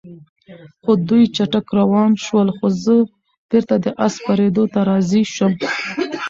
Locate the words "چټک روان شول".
1.35-2.47